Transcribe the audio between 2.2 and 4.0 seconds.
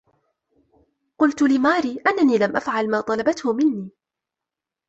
لَمْ أَفعَل ما طَلَبتهُ مِنِّي